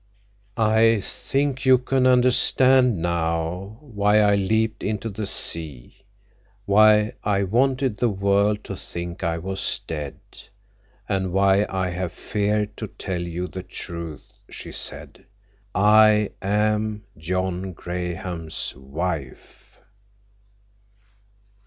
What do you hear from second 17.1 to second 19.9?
John Graham's wife.